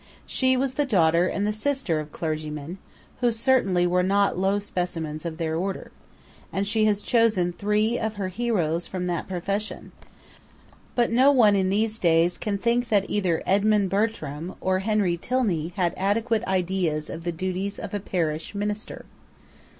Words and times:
She 0.25 0.57
was 0.57 0.73
the 0.73 0.85
daughter 0.87 1.27
and 1.27 1.45
the 1.45 1.53
sister 1.53 1.99
of 1.99 2.11
clergymen, 2.11 2.79
who 3.19 3.31
certainly 3.31 3.85
were 3.85 4.01
not 4.01 4.35
low 4.35 4.57
specimens 4.57 5.25
of 5.27 5.37
their 5.37 5.55
order: 5.55 5.91
and 6.51 6.65
she 6.65 6.85
has 6.85 7.03
chosen 7.03 7.53
three 7.53 7.99
of 7.99 8.15
her 8.15 8.29
heroes 8.29 8.87
from 8.87 9.05
that 9.05 9.27
profession; 9.27 9.91
but 10.95 11.11
no 11.11 11.29
one 11.31 11.55
in 11.55 11.69
these 11.69 11.99
days 11.99 12.39
can 12.39 12.57
think 12.57 12.89
that 12.89 13.05
either 13.09 13.43
Edmund 13.45 13.91
Bertram 13.91 14.55
or 14.59 14.79
Henry 14.79 15.17
Tilney 15.17 15.67
had 15.75 15.93
adequate 15.95 16.43
ideas 16.47 17.07
of 17.07 17.23
the 17.23 17.31
duties 17.31 17.77
of 17.77 17.93
a 17.93 17.99
parish 17.99 18.55
minister. 18.55 19.05